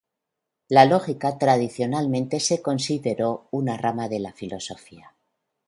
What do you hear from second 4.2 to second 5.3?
filosofía.